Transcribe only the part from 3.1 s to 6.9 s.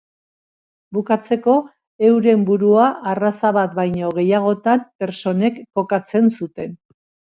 arraza bat baino gehiagotan pertsonek kokatzen zuten.